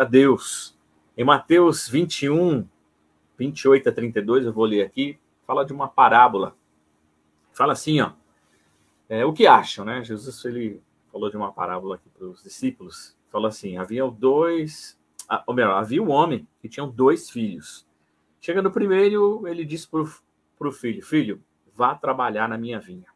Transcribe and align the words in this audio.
a 0.00 0.04
Deus. 0.04 0.74
Em 1.14 1.24
Mateus 1.24 1.86
21, 1.86 2.66
28 3.36 3.88
a 3.90 3.92
32, 3.92 4.46
eu 4.46 4.52
vou 4.52 4.64
ler 4.64 4.82
aqui, 4.82 5.18
fala 5.46 5.62
de 5.62 5.74
uma 5.74 5.88
parábola. 5.88 6.56
Fala 7.52 7.74
assim, 7.74 8.00
ó. 8.00 8.12
É, 9.10 9.26
o 9.26 9.32
que 9.34 9.46
acham, 9.46 9.84
né? 9.84 10.02
Jesus 10.02 10.42
ele 10.46 10.80
falou 11.12 11.28
de 11.28 11.36
uma 11.36 11.52
parábola 11.52 11.96
aqui 11.96 12.08
para 12.08 12.26
os 12.26 12.42
discípulos. 12.42 13.14
Falou 13.28 13.48
assim: 13.48 13.76
havia 13.76 14.08
dois, 14.08 14.98
ou 15.46 15.54
melhor, 15.54 15.76
havia 15.76 16.02
um 16.02 16.10
homem 16.10 16.48
que 16.62 16.68
tinha 16.68 16.86
dois 16.86 17.28
filhos. 17.28 17.86
Chega 18.40 18.62
no 18.62 18.70
primeiro, 18.70 19.46
ele 19.46 19.66
disse 19.66 19.86
para 19.86 20.00
o 20.00 20.72
filho: 20.72 21.04
Filho, 21.04 21.42
vá 21.74 21.94
trabalhar 21.94 22.48
na 22.48 22.56
minha 22.56 22.80
vinha. 22.80 23.06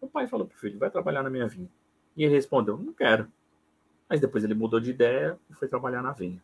O 0.00 0.08
pai 0.08 0.26
falou 0.26 0.46
para 0.46 0.56
o 0.56 0.58
filho: 0.58 0.78
Vai 0.78 0.90
trabalhar 0.90 1.22
na 1.22 1.30
minha 1.30 1.46
vinha. 1.46 1.70
E 2.16 2.24
ele 2.24 2.34
respondeu: 2.34 2.76
Não 2.76 2.92
quero. 2.92 3.30
Mas 4.08 4.20
depois 4.20 4.42
ele 4.42 4.54
mudou 4.54 4.80
de 4.80 4.90
ideia 4.90 5.38
e 5.50 5.54
foi 5.54 5.68
trabalhar 5.68 6.02
na 6.02 6.12
vinha. 6.12 6.42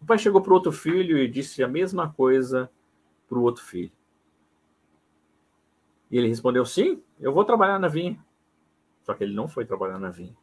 O 0.00 0.06
pai 0.06 0.18
chegou 0.18 0.40
para 0.40 0.50
o 0.50 0.54
outro 0.54 0.72
filho 0.72 1.18
e 1.18 1.28
disse 1.28 1.62
a 1.62 1.68
mesma 1.68 2.12
coisa 2.12 2.70
para 3.28 3.38
o 3.38 3.42
outro 3.42 3.62
filho. 3.62 3.92
E 6.10 6.18
ele 6.18 6.28
respondeu: 6.28 6.66
Sim, 6.66 7.02
eu 7.20 7.32
vou 7.32 7.44
trabalhar 7.44 7.78
na 7.78 7.88
vinha. 7.88 8.18
Só 9.02 9.14
que 9.14 9.24
ele 9.24 9.34
não 9.34 9.48
foi 9.48 9.64
trabalhar 9.64 9.98
na 9.98 10.10
vinha. 10.10 10.36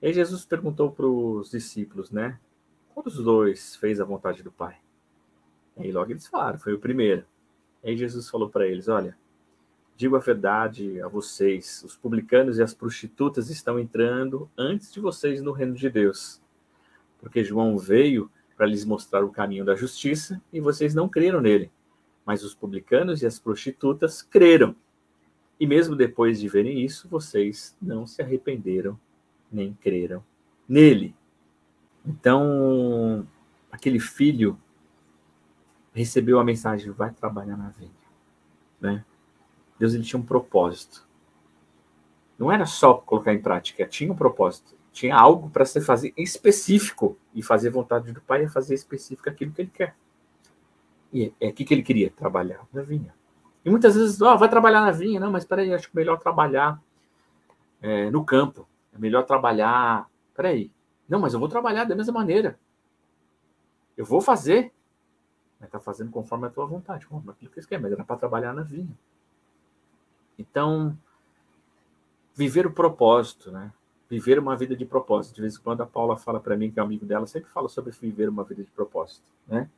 E 0.00 0.06
aí 0.06 0.12
Jesus 0.12 0.44
perguntou 0.44 0.90
para 0.90 1.06
os 1.06 1.50
discípulos, 1.50 2.10
né? 2.10 2.40
Qual 2.92 3.04
dos 3.04 3.22
dois 3.22 3.76
fez 3.76 4.00
a 4.00 4.04
vontade 4.04 4.42
do 4.42 4.50
Pai? 4.50 4.78
E 5.76 5.84
aí 5.84 5.92
logo 5.92 6.10
eles 6.10 6.26
falaram: 6.26 6.58
Foi 6.58 6.72
o 6.72 6.78
primeiro. 6.78 7.24
E 7.84 7.90
aí 7.90 7.96
Jesus 7.96 8.28
falou 8.28 8.48
para 8.48 8.66
eles: 8.66 8.88
Olha, 8.88 9.16
digo 9.96 10.16
a 10.16 10.20
verdade 10.20 11.00
a 11.00 11.08
vocês: 11.08 11.82
os 11.84 11.96
publicanos 11.96 12.58
e 12.58 12.62
as 12.62 12.74
prostitutas 12.74 13.50
estão 13.50 13.78
entrando 13.78 14.50
antes 14.56 14.92
de 14.92 15.00
vocês 15.00 15.42
no 15.42 15.52
reino 15.52 15.74
de 15.74 15.88
Deus. 15.90 16.40
Porque 17.18 17.44
João 17.44 17.76
veio 17.78 18.30
para 18.56 18.66
lhes 18.66 18.84
mostrar 18.84 19.24
o 19.24 19.30
caminho 19.30 19.64
da 19.64 19.74
justiça 19.74 20.40
e 20.52 20.60
vocês 20.60 20.94
não 20.94 21.08
creram 21.08 21.40
nele 21.40 21.70
mas 22.30 22.44
os 22.44 22.54
publicanos 22.54 23.22
e 23.22 23.26
as 23.26 23.40
prostitutas 23.40 24.22
creram. 24.22 24.76
E 25.58 25.66
mesmo 25.66 25.96
depois 25.96 26.38
de 26.38 26.48
verem 26.48 26.84
isso, 26.84 27.08
vocês 27.08 27.76
não 27.82 28.06
se 28.06 28.22
arrependeram 28.22 28.96
nem 29.50 29.74
creram 29.74 30.24
nele. 30.68 31.12
Então, 32.06 33.26
aquele 33.70 33.98
filho 33.98 34.56
recebeu 35.92 36.38
a 36.38 36.44
mensagem: 36.44 36.92
vai 36.92 37.12
trabalhar 37.12 37.56
na 37.56 37.70
vinha. 37.70 37.90
Né? 38.80 39.04
Deus 39.80 39.94
ele 39.94 40.04
tinha 40.04 40.20
um 40.20 40.24
propósito. 40.24 41.08
Não 42.38 42.52
era 42.52 42.66
só 42.66 42.94
colocar 42.94 43.32
em 43.32 43.40
prática, 43.40 43.86
tinha 43.86 44.12
um 44.12 44.14
propósito. 44.14 44.76
Tinha 44.92 45.16
algo 45.16 45.48
para 45.48 45.64
se 45.64 45.80
fazer 45.80 46.12
específico. 46.18 47.16
E 47.34 47.42
fazer 47.42 47.70
vontade 47.70 48.12
do 48.12 48.20
Pai 48.20 48.44
é 48.44 48.48
fazer 48.48 48.74
específico 48.74 49.30
aquilo 49.30 49.52
que 49.52 49.62
ele 49.62 49.70
quer. 49.72 49.96
E 51.10 51.32
é 51.40 51.48
o 51.48 51.52
que, 51.54 51.64
que 51.64 51.72
ele 51.72 51.82
queria? 51.82 52.10
Trabalhar 52.10 52.60
na 52.70 52.82
vinha. 52.82 53.14
E 53.64 53.70
muitas 53.70 53.94
vezes, 53.94 54.20
oh, 54.20 54.36
vai 54.36 54.50
trabalhar 54.50 54.82
na 54.82 54.90
vinha. 54.90 55.18
Não, 55.18 55.32
mas 55.32 55.46
peraí, 55.46 55.72
acho 55.72 55.90
que 55.90 55.96
é 55.96 56.00
melhor 56.00 56.18
trabalhar 56.18 56.78
é, 57.80 58.10
no 58.10 58.22
campo. 58.22 58.68
É 58.94 58.98
melhor 58.98 59.24
trabalhar. 59.24 60.10
Peraí. 60.34 60.70
Não, 61.08 61.20
mas 61.20 61.32
eu 61.32 61.40
vou 61.40 61.48
trabalhar 61.48 61.84
da 61.84 61.96
mesma 61.96 62.12
maneira. 62.12 62.58
Eu 63.96 64.04
vou 64.04 64.20
fazer. 64.20 64.72
Mas 65.58 65.68
está 65.68 65.80
fazendo 65.80 66.10
conforme 66.10 66.48
a 66.48 66.50
tua 66.50 66.66
vontade, 66.66 67.06
conforme 67.06 67.30
aquilo 67.30 67.50
que 67.50 67.62
você 67.62 67.68
quer, 67.68 67.80
mas 67.80 67.92
era 67.92 68.04
para 68.04 68.16
trabalhar 68.16 68.52
na 68.52 68.62
vinha. 68.62 68.94
Então, 70.40 70.96
viver 72.34 72.66
o 72.66 72.72
propósito, 72.72 73.50
né? 73.50 73.70
Viver 74.08 74.38
uma 74.38 74.56
vida 74.56 74.74
de 74.74 74.86
propósito. 74.86 75.34
De 75.34 75.42
vez 75.42 75.56
em 75.56 75.60
quando 75.60 75.82
a 75.82 75.86
Paula 75.86 76.16
fala 76.16 76.40
para 76.40 76.56
mim, 76.56 76.70
que 76.70 76.80
é 76.80 76.82
amigo 76.82 77.04
dela, 77.04 77.26
sempre 77.26 77.50
fala 77.50 77.68
sobre 77.68 77.92
viver 77.92 78.28
uma 78.28 78.42
vida 78.42 78.64
de 78.64 78.70
propósito, 78.70 79.22
né? 79.46 79.68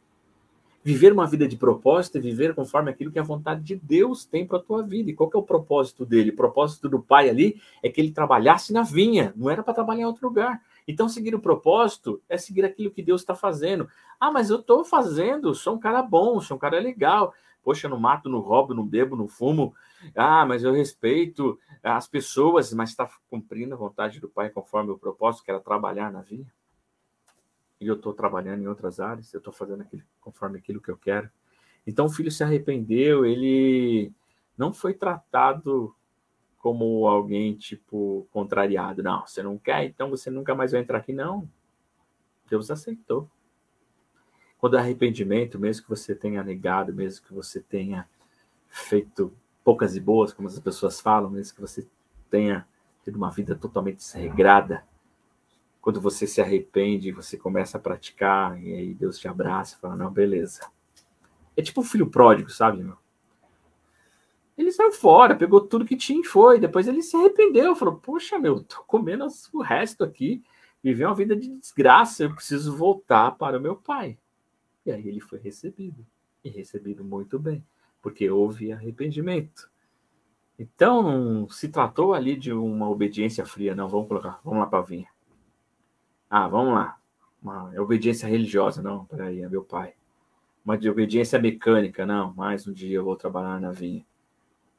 Viver 0.84 1.12
uma 1.12 1.27
vida 1.27 1.46
de 1.46 1.56
propósito 1.56 2.18
é 2.18 2.20
viver 2.20 2.55
conforme 2.55 2.90
aquilo 2.90 3.10
que 3.10 3.18
a 3.18 3.22
vontade 3.22 3.62
de 3.62 3.77
Deus 3.77 4.24
tem 4.24 4.46
para 4.46 4.58
a 4.58 4.62
tua 4.62 4.83
vida. 4.83 5.11
E 5.11 5.14
qual 5.14 5.30
é 5.33 5.36
o 5.36 5.42
propósito 5.42 6.05
dele? 6.05 6.30
O 6.30 6.36
propósito 6.36 6.89
do 6.89 7.00
pai 7.00 7.29
ali 7.29 7.61
é 7.83 7.89
que 7.89 8.00
ele 8.00 8.11
trabalhasse 8.11 8.73
na 8.73 8.83
vinha, 8.83 9.33
não 9.36 9.50
era 9.50 9.62
para 9.62 9.74
trabalhar 9.74 10.02
em 10.02 10.06
outro 10.06 10.27
lugar. 10.27 10.61
Então, 10.86 11.08
seguir 11.08 11.34
o 11.34 11.40
propósito 11.40 12.20
é 12.29 12.36
seguir 12.36 12.64
aquilo 12.64 12.90
que 12.90 13.02
Deus 13.02 13.20
está 13.20 13.34
fazendo. 13.34 13.89
Ah, 14.18 14.33
mas 14.33 14.50
eu 14.50 14.58
estou 14.58 14.84
fazendo, 14.84 15.55
sou 15.55 15.77
um 15.77 15.79
cara 15.79 16.02
bom, 16.02 16.40
sou 16.40 16.56
um 16.56 16.61
cara 16.61 16.80
legal. 16.80 17.33
Poxa, 17.62 17.86
eu 17.86 17.90
não 17.90 18.00
mato, 18.00 18.28
não 18.28 18.40
roubo, 18.40 18.74
não 18.74 18.86
bebo, 18.86 19.17
não 19.17 19.28
fumo. 19.28 19.74
Ah, 20.14 20.45
mas 20.45 20.64
eu 20.64 20.73
respeito 20.73 21.58
as 21.83 22.08
pessoas, 22.08 22.73
mas 22.73 22.90
está 22.90 23.08
cumprindo 23.30 23.74
a 23.74 23.78
vontade 23.78 24.20
do 24.20 24.28
Pai 24.28 24.50
conforme 24.50 24.90
o 24.90 24.98
propósito, 24.98 25.45
que 25.45 25.50
era 25.50 25.61
trabalhar 25.61 26.11
na 26.11 26.23
vinha 26.23 26.46
e 27.83 27.89
eu 27.89 27.96
estou 27.96 28.14
trabalhando 28.14 28.62
em 28.62 28.68
outras 28.68 29.00
áreas, 29.00 29.34
eu 29.34 29.39
estou 29.39 29.52
fazendo 29.52 29.83
aquilo, 29.83 30.05
conforme 30.20 30.56
aquilo 30.56 30.80
que 30.80 30.89
eu 30.89 30.96
quero. 30.96 31.28
Então 31.84 32.06
o 32.06 32.08
filho 32.08 32.30
se 32.30 32.45
arrependeu, 32.45 33.24
ele 33.27 34.12
não 34.56 34.73
foi 34.73 34.94
tratado 34.94 35.92
como 36.58 37.08
alguém 37.08 37.56
tipo 37.56 38.29
contrariado. 38.30 39.02
Não, 39.02 39.27
você 39.27 39.42
não 39.42 39.58
quer, 39.58 39.84
então 39.84 40.08
você 40.08 40.30
nunca 40.30 40.55
mais 40.55 40.70
vai 40.70 40.80
entrar 40.80 40.98
aqui. 40.98 41.12
Não. 41.12 41.48
Deus 42.48 42.70
aceitou. 42.70 43.29
Quando 44.62 44.77
é 44.77 44.78
arrependimento, 44.78 45.58
mesmo 45.58 45.83
que 45.83 45.90
você 45.90 46.14
tenha 46.14 46.40
negado, 46.45 46.95
mesmo 46.95 47.27
que 47.27 47.34
você 47.34 47.58
tenha 47.58 48.08
feito 48.68 49.33
poucas 49.64 49.96
e 49.96 50.00
boas, 50.00 50.33
como 50.33 50.46
as 50.46 50.56
pessoas 50.61 51.00
falam, 51.00 51.28
mesmo 51.28 51.56
que 51.56 51.61
você 51.61 51.84
tenha 52.30 52.64
tido 53.02 53.17
uma 53.17 53.28
vida 53.28 53.56
totalmente 53.56 53.96
desregrada, 53.96 54.84
quando 55.80 56.00
você 56.00 56.28
se 56.28 56.40
arrepende, 56.40 57.11
você 57.11 57.36
começa 57.36 57.77
a 57.77 57.80
praticar, 57.80 58.56
e 58.62 58.73
aí 58.73 58.95
Deus 58.95 59.18
te 59.18 59.27
abraça 59.27 59.74
e 59.74 59.80
fala, 59.80 59.96
não, 59.96 60.12
beleza. 60.12 60.61
É 61.56 61.61
tipo 61.61 61.80
um 61.80 61.84
filho 61.84 62.08
pródigo, 62.08 62.48
sabe, 62.48 62.84
meu? 62.84 62.96
Ele 64.56 64.70
saiu 64.70 64.92
fora, 64.92 65.34
pegou 65.34 65.61
tudo 65.62 65.84
que 65.84 65.96
tinha 65.96 66.20
e 66.20 66.24
foi. 66.24 66.61
Depois 66.61 66.86
ele 66.86 67.02
se 67.02 67.17
arrependeu, 67.17 67.74
falou, 67.74 67.96
poxa, 67.96 68.39
meu, 68.39 68.62
tô 68.62 68.80
comendo 68.84 69.27
o 69.52 69.61
resto 69.61 70.05
aqui, 70.05 70.40
viver 70.80 71.06
uma 71.06 71.17
vida 71.17 71.34
de 71.34 71.48
desgraça, 71.48 72.23
eu 72.23 72.33
preciso 72.33 72.77
voltar 72.77 73.33
para 73.33 73.58
o 73.58 73.61
meu 73.61 73.74
pai. 73.74 74.17
E 74.84 74.92
aí 74.92 75.08
ele 75.08 75.20
foi 75.20 75.38
recebido, 75.38 76.04
e 76.44 76.48
recebido 76.48 77.04
muito 77.04 77.38
bem, 77.38 77.64
porque 78.00 78.28
houve 78.30 78.72
arrependimento. 78.72 79.70
Então, 80.58 81.48
se 81.48 81.68
tratou 81.68 82.14
ali 82.14 82.36
de 82.36 82.52
uma 82.52 82.88
obediência 82.88 83.44
fria, 83.44 83.74
não, 83.74 83.88
vamos 83.88 84.08
colocar, 84.08 84.40
vamos 84.44 84.70
lá 84.70 84.80
vir. 84.80 85.06
Ah, 86.28 86.48
vamos 86.48 86.74
lá. 86.74 86.98
Uma 87.42 87.72
obediência 87.80 88.28
religiosa, 88.28 88.80
não, 88.80 89.04
peraí, 89.06 89.42
é 89.42 89.48
meu 89.48 89.64
pai. 89.64 89.94
Uma 90.64 90.78
de 90.78 90.88
obediência 90.88 91.38
mecânica, 91.40 92.06
não, 92.06 92.32
mais 92.34 92.66
um 92.66 92.72
dia 92.72 92.96
eu 92.96 93.04
vou 93.04 93.16
trabalhar 93.16 93.60
na 93.60 93.72
vinha. 93.72 94.04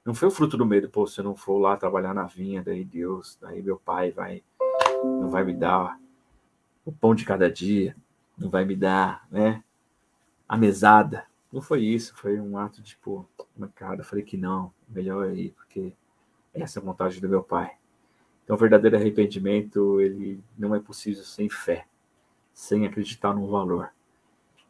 Não 0.05 0.13
foi 0.13 0.27
o 0.27 0.31
fruto 0.31 0.57
do 0.57 0.65
medo, 0.65 0.89
pô, 0.89 1.05
se 1.07 1.19
eu 1.19 1.23
não 1.23 1.35
for 1.35 1.57
lá 1.57 1.77
trabalhar 1.77 2.13
na 2.13 2.23
vinha, 2.23 2.63
daí 2.63 2.83
Deus, 2.83 3.37
daí 3.41 3.61
meu 3.61 3.77
pai 3.77 4.11
vai, 4.11 4.43
não 5.03 5.29
vai 5.29 5.43
me 5.43 5.53
dar 5.53 5.99
o 6.85 6.91
pão 6.91 7.15
de 7.15 7.25
cada 7.25 7.51
dia, 7.51 7.95
não 8.37 8.49
vai 8.49 8.65
me 8.65 8.75
dar, 8.75 9.27
né, 9.31 9.63
a 10.53 10.57
mesada. 10.57 11.25
Não 11.51 11.63
foi 11.63 11.83
isso, 11.83 12.15
foi 12.15 12.39
um 12.39 12.59
ato 12.59 12.79
de, 12.79 12.95
pô, 12.97 13.25
cara, 13.73 14.01
eu 14.01 14.03
falei 14.03 14.23
que 14.23 14.37
não, 14.37 14.71
melhor 14.87 15.27
é 15.27 15.33
ir, 15.33 15.49
porque 15.49 15.93
essa 16.53 16.77
é 16.77 16.79
a 16.79 16.85
vontade 16.85 17.19
do 17.19 17.27
meu 17.27 17.41
pai. 17.41 17.71
Então, 18.43 18.55
o 18.55 18.59
verdadeiro 18.59 18.95
arrependimento, 18.95 19.99
ele 19.99 20.39
não 20.55 20.75
é 20.75 20.79
possível 20.79 21.23
sem 21.23 21.49
fé, 21.49 21.87
sem 22.53 22.85
acreditar 22.85 23.33
no 23.33 23.47
valor. 23.47 23.89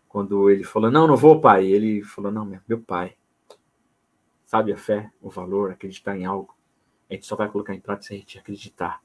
Quando 0.07 0.49
ele 0.49 0.63
falou, 0.63 0.89
não, 0.89 1.05
não 1.05 1.17
vou, 1.17 1.41
pai, 1.41 1.65
ele 1.65 2.01
falou, 2.01 2.31
não, 2.31 2.45
meu 2.65 2.79
pai. 2.79 3.17
Sabe 4.45 4.71
a 4.71 4.77
fé, 4.77 5.11
o 5.21 5.29
valor, 5.29 5.71
acreditar 5.71 6.15
em 6.15 6.23
algo? 6.23 6.55
A 7.09 7.13
gente 7.13 7.25
só 7.25 7.35
vai 7.35 7.49
colocar 7.49 7.75
em 7.75 7.81
prática 7.81 8.07
se 8.07 8.13
a 8.13 8.17
gente 8.17 8.39
acreditar. 8.39 9.01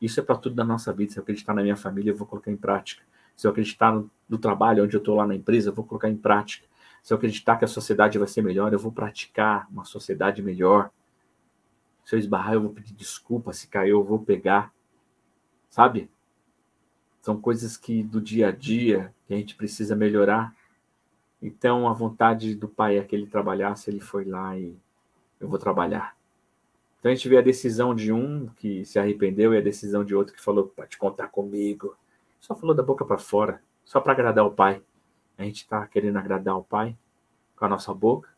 Isso 0.00 0.18
é 0.18 0.22
para 0.22 0.38
tudo 0.38 0.54
da 0.54 0.64
nossa 0.64 0.94
vida. 0.94 1.12
Se 1.12 1.18
eu 1.18 1.22
acreditar 1.22 1.52
na 1.52 1.62
minha 1.62 1.76
família, 1.76 2.10
eu 2.10 2.16
vou 2.16 2.26
colocar 2.26 2.50
em 2.50 2.56
prática. 2.56 3.02
Se 3.36 3.46
eu 3.46 3.50
acreditar 3.50 3.92
no, 3.92 4.10
no 4.28 4.38
trabalho, 4.38 4.84
onde 4.84 4.96
eu 4.96 4.98
estou 4.98 5.16
lá 5.16 5.26
na 5.26 5.34
empresa, 5.34 5.70
eu 5.70 5.74
vou 5.74 5.84
colocar 5.84 6.08
em 6.08 6.16
prática. 6.16 6.66
Se 7.02 7.12
eu 7.12 7.16
acreditar 7.16 7.56
que 7.56 7.64
a 7.64 7.68
sociedade 7.68 8.18
vai 8.18 8.28
ser 8.28 8.42
melhor, 8.42 8.72
eu 8.72 8.78
vou 8.78 8.92
praticar 8.92 9.66
uma 9.70 9.84
sociedade 9.84 10.40
melhor. 10.40 10.90
Se 12.04 12.14
eu 12.14 12.18
esbarrar, 12.18 12.54
eu 12.54 12.62
vou 12.62 12.70
pedir 12.70 12.94
desculpa. 12.94 13.52
Se 13.52 13.66
cair, 13.66 13.90
eu 13.90 14.04
vou 14.04 14.20
pegar. 14.20 14.72
Sabe? 15.68 16.08
São 17.20 17.40
coisas 17.40 17.76
que 17.76 18.02
do 18.02 18.20
dia 18.20 18.48
a 18.48 18.50
dia 18.52 19.14
que 19.26 19.34
a 19.34 19.36
gente 19.36 19.56
precisa 19.56 19.96
melhorar. 19.96 20.54
Então, 21.40 21.88
a 21.88 21.92
vontade 21.92 22.54
do 22.54 22.68
pai 22.68 22.98
é 22.98 23.04
que 23.04 23.16
ele 23.16 23.26
trabalhasse, 23.26 23.90
ele 23.90 24.00
foi 24.00 24.24
lá 24.24 24.56
e 24.56 24.76
eu 25.40 25.48
vou 25.48 25.58
trabalhar. 25.58 26.16
Então, 26.98 27.10
a 27.10 27.14
gente 27.14 27.28
vê 27.28 27.36
a 27.38 27.42
decisão 27.42 27.94
de 27.94 28.12
um 28.12 28.46
que 28.48 28.84
se 28.84 28.96
arrependeu 28.96 29.52
e 29.52 29.58
a 29.58 29.60
decisão 29.60 30.04
de 30.04 30.14
outro 30.14 30.34
que 30.34 30.40
falou, 30.40 30.68
pode 30.68 30.96
contar 30.96 31.28
comigo. 31.28 31.96
Só 32.42 32.56
falou 32.56 32.74
da 32.74 32.82
boca 32.82 33.04
para 33.04 33.18
fora, 33.18 33.62
só 33.84 34.00
para 34.00 34.12
agradar 34.12 34.44
o 34.44 34.50
pai. 34.50 34.82
A 35.38 35.44
gente 35.44 35.62
está 35.62 35.86
querendo 35.86 36.18
agradar 36.18 36.58
o 36.58 36.64
pai 36.64 36.98
com 37.54 37.64
a 37.64 37.68
nossa 37.68 37.94
boca, 37.94 38.28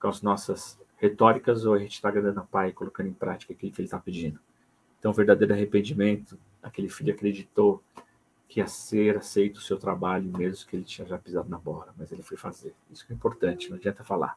com 0.00 0.08
as 0.08 0.22
nossas 0.22 0.80
retóricas 0.96 1.66
ou 1.66 1.74
a 1.74 1.78
gente 1.78 1.92
está 1.92 2.08
agradando 2.08 2.40
a 2.40 2.44
Pai 2.44 2.72
colocando 2.72 3.08
em 3.08 3.12
prática 3.12 3.52
aquilo 3.52 3.72
que 3.72 3.80
ele 3.80 3.86
está 3.86 3.98
pedindo. 3.98 4.40
Então, 4.98 5.10
o 5.10 5.14
verdadeiro 5.14 5.52
arrependimento, 5.52 6.38
aquele 6.62 6.88
filho 6.88 7.12
acreditou 7.12 7.82
que 8.48 8.60
ia 8.60 8.66
ser 8.66 9.18
aceito 9.18 9.58
o 9.58 9.60
seu 9.62 9.78
trabalho, 9.78 10.30
mesmo 10.36 10.66
que 10.66 10.76
ele 10.76 10.84
tinha 10.84 11.06
já 11.06 11.18
pisado 11.18 11.48
na 11.48 11.58
bola, 11.58 11.94
mas 11.96 12.10
ele 12.10 12.22
foi 12.22 12.38
fazer. 12.38 12.74
Isso 12.90 13.06
é 13.08 13.12
importante, 13.12 13.68
não 13.68 13.76
adianta 13.76 14.02
falar. 14.02 14.36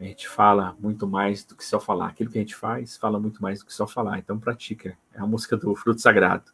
A 0.00 0.04
gente 0.04 0.26
fala 0.26 0.74
muito 0.80 1.06
mais 1.06 1.44
do 1.44 1.54
que 1.54 1.64
só 1.64 1.78
falar. 1.78 2.08
Aquilo 2.08 2.30
que 2.30 2.38
a 2.38 2.40
gente 2.40 2.56
faz 2.56 2.96
fala 2.96 3.20
muito 3.20 3.42
mais 3.42 3.60
do 3.60 3.66
que 3.66 3.72
só 3.72 3.86
falar. 3.86 4.18
Então 4.18 4.38
pratica. 4.38 4.98
É 5.12 5.20
a 5.20 5.26
música 5.26 5.56
do 5.56 5.74
fruto 5.76 6.00
sagrado. 6.00 6.50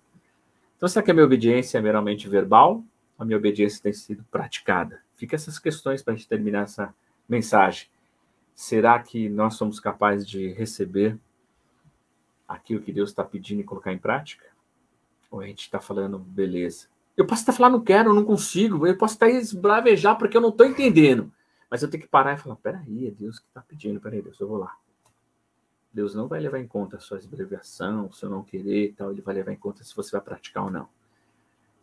Então 0.79 0.89
será 0.89 1.05
que 1.05 1.11
a 1.11 1.15
minha 1.15 1.27
obediência 1.27 1.77
é 1.77 1.83
meramente 1.83 2.29
verbal? 2.29 2.85
A 3.19 3.25
minha 3.25 3.37
obediência 3.37 3.83
tem 3.83 3.93
sido 3.93 4.25
praticada? 4.31 5.03
Fica 5.17 5.35
essas 5.35 5.59
questões 5.59 6.05
para 6.05 6.15
a 6.15 6.17
gente 6.17 6.29
terminar 6.29 6.63
essa 6.63 6.95
mensagem. 7.29 7.89
Será 8.55 8.97
que 9.01 9.29
nós 9.29 9.55
somos 9.55 9.81
capazes 9.81 10.27
de 10.27 10.53
receber 10.53 11.19
aquilo 12.47 12.81
que 12.81 12.93
Deus 12.93 13.11
está 13.11 13.25
pedindo 13.25 13.61
e 13.61 13.65
colocar 13.65 13.93
em 13.93 13.99
prática? 13.99 14.47
Ou 15.33 15.41
a 15.41 15.47
gente 15.47 15.63
está 15.63 15.81
falando, 15.81 16.17
beleza. 16.17 16.87
Eu 17.17 17.27
posso 17.27 17.43
estar 17.43 17.53
falando, 17.53 17.73
não 17.73 17.85
quero, 17.85 18.15
não 18.15 18.25
consigo. 18.25 18.87
Eu 18.87 18.97
posso 18.97 19.15
estar 19.15 19.29
esbravejar 19.29 20.17
porque 20.17 20.37
eu 20.37 20.41
não 20.41 20.51
estou 20.51 20.65
entendendo. 20.65 21.33
Mas 21.69 21.83
eu 21.83 21.91
tenho 21.91 22.05
que 22.05 22.09
parar 22.09 22.35
e 22.35 22.39
falar, 22.39 22.55
peraí, 22.55 23.09
é 23.09 23.11
Deus 23.11 23.41
que 23.41 23.49
está 23.49 23.61
pedindo, 23.61 24.01
peraí, 24.01 24.23
Deus, 24.23 24.39
eu 24.39 24.47
vou 24.47 24.59
lá. 24.59 24.73
Deus 25.99 26.15
não 26.15 26.29
vai 26.29 26.39
levar 26.39 26.61
em 26.61 26.67
conta 26.67 26.97
a 26.97 27.01
sua 27.01 27.19
abreviação, 27.19 28.13
se 28.13 28.25
eu 28.25 28.31
não 28.31 28.45
querer 28.45 28.91
e 28.91 28.93
tal, 28.93 29.11
ele 29.11 29.21
vai 29.21 29.35
levar 29.35 29.51
em 29.51 29.57
conta 29.57 29.83
se 29.83 29.97
você 29.97 30.13
vai 30.13 30.21
praticar 30.21 30.63
ou 30.63 30.71
não. 30.71 30.89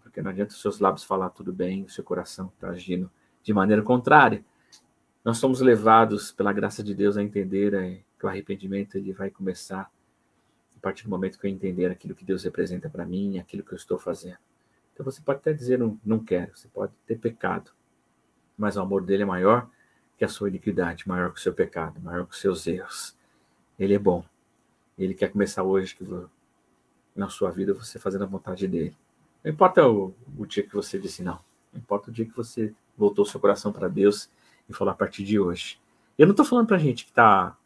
Porque 0.01 0.21
não 0.21 0.31
adianta 0.31 0.53
os 0.53 0.61
seus 0.61 0.79
lábios 0.79 1.03
falar 1.03 1.31
tudo 1.31 1.51
bem, 1.51 1.83
o 1.83 1.89
seu 1.89 2.01
coração 2.01 2.49
está 2.55 2.69
agindo 2.69 3.11
de 3.43 3.53
maneira 3.53 3.81
contrária. 3.81 4.41
Nós 5.21 5.37
somos 5.37 5.59
levados 5.59 6.31
pela 6.31 6.53
graça 6.53 6.81
de 6.81 6.95
Deus 6.95 7.17
a 7.17 7.23
entender 7.23 7.73
é, 7.73 8.03
que 8.17 8.25
o 8.25 8.29
arrependimento 8.29 8.97
ele 8.97 9.11
vai 9.11 9.29
começar 9.29 9.91
a 10.77 10.79
partir 10.79 11.03
do 11.03 11.09
momento 11.09 11.37
que 11.37 11.45
eu 11.45 11.51
entender 11.51 11.91
aquilo 11.91 12.15
que 12.15 12.23
Deus 12.23 12.41
representa 12.45 12.89
para 12.89 13.05
mim, 13.05 13.37
aquilo 13.37 13.63
que 13.63 13.73
eu 13.73 13.77
estou 13.77 13.99
fazendo. 13.99 14.37
Então 14.93 15.03
você 15.03 15.19
pode 15.19 15.39
até 15.39 15.51
dizer 15.51 15.77
não, 15.77 15.99
não 16.05 16.19
quero, 16.23 16.55
você 16.55 16.69
pode 16.69 16.93
ter 17.05 17.17
pecado, 17.17 17.71
mas 18.57 18.77
o 18.77 18.81
amor 18.81 19.03
dele 19.03 19.23
é 19.23 19.25
maior 19.25 19.69
que 20.17 20.23
a 20.23 20.29
sua 20.29 20.47
iniquidade, 20.47 21.05
maior 21.05 21.33
que 21.33 21.39
o 21.39 21.43
seu 21.43 21.53
pecado, 21.53 21.99
maior 21.99 22.25
que 22.25 22.33
os 22.33 22.39
seus 22.39 22.65
erros. 22.65 23.14
Ele 23.77 23.93
é 23.93 23.99
bom. 23.99 24.23
Ele 24.97 25.13
quer 25.13 25.31
começar 25.31 25.63
hoje 25.63 25.97
na 27.15 27.29
sua 27.29 27.51
vida 27.51 27.73
você 27.73 27.99
fazendo 27.99 28.23
a 28.23 28.27
vontade 28.27 28.67
dele. 28.67 28.95
Não 29.43 29.51
importa 29.51 29.87
o, 29.87 30.13
o 30.37 30.45
dia 30.45 30.63
que 30.63 30.73
você 30.73 30.97
disse 30.97 31.23
não. 31.23 31.39
Não 31.71 31.79
importa 31.79 32.09
o 32.09 32.13
dia 32.13 32.25
que 32.25 32.35
você 32.35 32.73
voltou 32.97 33.25
seu 33.25 33.39
coração 33.39 33.71
para 33.71 33.87
Deus 33.87 34.29
e 34.69 34.73
falou 34.73 34.91
a 34.91 34.95
partir 34.95 35.23
de 35.23 35.39
hoje. 35.39 35.79
Eu 36.17 36.25
não 36.25 36.31
estou 36.31 36.45
falando 36.45 36.67
para 36.67 36.77
gente 36.77 37.03
que 37.03 37.11
está 37.11 37.57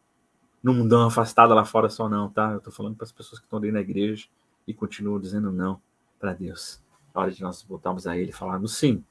no 0.62 0.74
mundão 0.74 1.06
afastado 1.06 1.54
lá 1.54 1.64
fora 1.64 1.88
só 1.88 2.08
não, 2.08 2.28
tá? 2.28 2.50
Eu 2.52 2.58
estou 2.58 2.72
falando 2.72 2.96
para 2.96 3.04
as 3.04 3.12
pessoas 3.12 3.38
que 3.38 3.46
estão 3.46 3.60
dentro 3.60 3.76
da 3.76 3.80
igreja 3.80 4.26
e 4.66 4.74
continuam 4.74 5.18
dizendo 5.18 5.50
não 5.50 5.80
para 6.18 6.34
Deus. 6.34 6.82
A 7.14 7.20
hora 7.20 7.30
de 7.30 7.40
nós 7.42 7.62
voltarmos 7.62 8.06
a 8.06 8.16
Ele 8.16 8.30
e 8.30 8.34
falarmos 8.34 8.76
sim. 8.76 9.02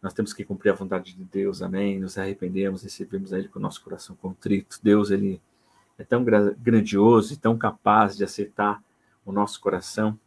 Nós 0.00 0.12
temos 0.12 0.32
que 0.32 0.44
cumprir 0.44 0.70
a 0.70 0.74
vontade 0.74 1.14
de 1.14 1.24
Deus, 1.24 1.62
amém? 1.62 2.00
Nos 2.00 2.18
arrependemos, 2.18 2.82
recebemos 2.82 3.32
a 3.32 3.38
Ele 3.38 3.48
com 3.48 3.58
o 3.58 3.62
nosso 3.62 3.82
coração 3.82 4.16
contrito. 4.16 4.80
Deus, 4.82 5.10
Ele 5.10 5.40
é 6.02 6.04
tão 6.04 6.24
grandioso 6.24 7.32
e 7.32 7.36
tão 7.36 7.56
capaz 7.56 8.16
de 8.16 8.24
aceitar 8.24 8.82
o 9.24 9.30
nosso 9.30 9.60
coração 9.60 10.18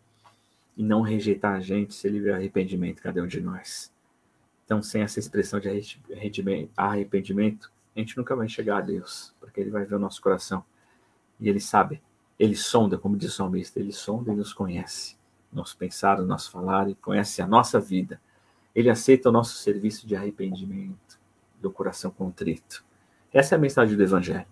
e 0.75 0.81
não 0.81 1.01
rejeitar 1.01 1.53
a 1.53 1.59
gente 1.59 1.93
se 1.93 2.07
Ele 2.07 2.21
vê 2.21 2.31
arrependimento, 2.31 3.01
cada 3.01 3.21
um 3.21 3.27
de 3.27 3.41
nós. 3.41 3.91
Então, 4.63 4.81
sem 4.81 5.01
essa 5.01 5.19
expressão 5.19 5.59
de 5.59 5.69
arrependimento, 6.77 7.71
a 7.93 7.99
gente 7.99 8.17
nunca 8.17 8.35
vai 8.35 8.47
chegar 8.47 8.77
a 8.77 8.81
Deus, 8.81 9.33
porque 9.39 9.59
Ele 9.59 9.69
vai 9.69 9.85
ver 9.85 9.95
o 9.95 9.99
nosso 9.99 10.21
coração. 10.21 10.63
E 11.39 11.49
Ele 11.49 11.59
sabe, 11.59 12.01
Ele 12.39 12.55
sonda, 12.55 12.97
como 12.97 13.17
diz 13.17 13.33
o 13.33 13.35
salmista, 13.35 13.79
Ele 13.79 13.91
sonda 13.91 14.31
e 14.31 14.35
nos 14.35 14.53
conhece. 14.53 15.17
Nosso 15.51 15.77
pensar, 15.77 16.21
nosso 16.21 16.51
falar, 16.51 16.89
e 16.89 16.95
conhece 16.95 17.41
a 17.41 17.47
nossa 17.47 17.79
vida. 17.79 18.19
Ele 18.73 18.89
aceita 18.89 19.29
o 19.29 19.31
nosso 19.31 19.57
serviço 19.57 20.07
de 20.07 20.15
arrependimento, 20.15 21.19
do 21.61 21.69
coração 21.69 22.11
contrito. 22.11 22.83
Essa 23.31 23.55
é 23.55 23.57
a 23.57 23.59
mensagem 23.59 23.95
do 23.95 24.03
Evangelho, 24.03 24.47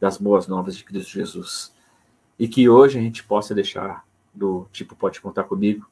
das 0.00 0.18
boas 0.18 0.46
novas 0.46 0.76
de 0.76 0.84
Cristo 0.84 1.10
Jesus. 1.10 1.74
E 2.38 2.46
que 2.46 2.68
hoje 2.68 2.98
a 2.98 3.02
gente 3.02 3.24
possa 3.24 3.54
deixar 3.54 4.06
do 4.34 4.68
tipo, 4.72 4.94
pode 4.94 5.20
contar 5.20 5.44
comigo, 5.44 5.86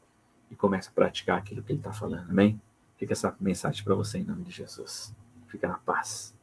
e 0.51 0.57
comece 0.57 0.89
a 0.89 0.93
praticar 0.93 1.39
aquilo 1.39 1.63
que 1.63 1.73
ele 1.73 1.81
está 1.81 1.93
falando. 1.93 2.31
Amém? 2.31 2.61
Fica 2.97 3.13
essa 3.13 3.35
mensagem 3.41 3.83
para 3.83 3.95
você 3.95 4.19
em 4.19 4.25
nome 4.25 4.45
de 4.45 4.51
Jesus. 4.51 5.15
Fica 5.49 5.67
na 5.67 5.79
paz. 5.79 6.34